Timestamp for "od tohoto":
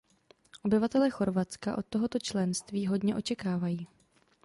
1.77-2.19